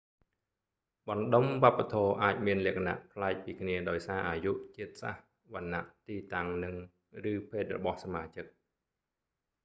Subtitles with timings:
[1.07, 5.21] បណ្ដុំវប្បធម៌អាចមានលក្ខណៈប្លែកពីគ្នាដោយសារអាយុ ជាតិសាសន៍
[5.53, 8.45] វណ្ណៈ ទីតាំងនិង / ឬភេទរបស់សមាជិក